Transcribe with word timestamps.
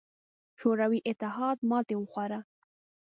شوروي 0.59 0.99
اتحاد 1.09 1.57
ماتې 1.69 1.95
وخوړه. 1.97 2.39